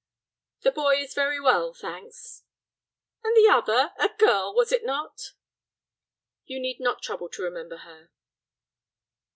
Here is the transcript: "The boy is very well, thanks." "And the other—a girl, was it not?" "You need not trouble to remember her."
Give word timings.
"The 0.61 0.71
boy 0.71 0.95
is 0.95 1.13
very 1.13 1.39
well, 1.39 1.75
thanks." 1.75 2.41
"And 3.23 3.37
the 3.37 3.47
other—a 3.47 4.09
girl, 4.17 4.51
was 4.51 4.71
it 4.71 4.83
not?" 4.83 5.33
"You 6.47 6.59
need 6.59 6.79
not 6.79 7.03
trouble 7.03 7.29
to 7.29 7.43
remember 7.43 7.77
her." 7.77 8.09